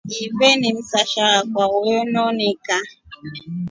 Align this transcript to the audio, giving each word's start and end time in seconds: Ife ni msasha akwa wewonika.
Ife 0.19 0.51
ni 0.59 0.73
msasha 0.73 1.25
akwa 1.33 1.67
wewonika. 1.67 2.77